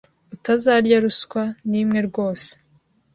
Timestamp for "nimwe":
1.71-1.99